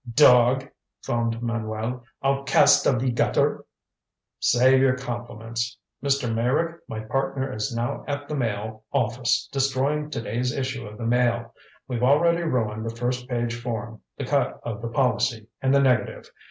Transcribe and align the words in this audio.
"Dog!" 0.15 0.67
foamed 1.03 1.43
Manuel. 1.43 2.03
"Outcast 2.23 2.87
of 2.87 2.99
the 2.99 3.11
gutter" 3.11 3.65
"Save 4.39 4.79
your 4.81 4.97
compliments! 4.97 5.77
Mr. 6.03 6.27
Meyrick, 6.33 6.79
my 6.87 7.01
partner 7.01 7.53
is 7.53 7.75
now 7.75 8.03
at 8.07 8.27
the 8.27 8.33
Mail 8.33 8.83
office 8.91 9.47
destroying 9.51 10.09
to 10.09 10.19
day's 10.23 10.57
issue 10.57 10.87
of 10.87 10.97
the 10.97 11.05
Mail. 11.05 11.53
We've 11.87 12.01
already 12.01 12.41
ruined 12.41 12.83
the 12.83 12.95
first 12.95 13.29
page 13.29 13.53
form, 13.55 14.01
the 14.17 14.25
cut 14.25 14.59
of 14.63 14.81
the 14.81 14.89
policy, 14.89 15.45
and 15.61 15.71
the 15.71 15.81
negative. 15.83 16.31